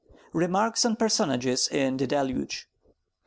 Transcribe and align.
REMARKS 0.33 0.83
ON 0.83 0.95
PERSONAGES 0.95 1.67
IN 1.67 1.97
"THE 1.97 2.07
DELUGE." 2.07 2.67